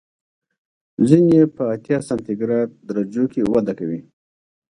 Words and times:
ځینې 1.07 1.31
یې 1.39 1.43
په 1.55 1.63
اتیا 1.73 1.97
سانتي 2.07 2.33
ګراد 2.39 2.69
درجو 2.87 3.25
کې 3.33 3.41
وده 3.51 3.73
کوي. 3.79 3.99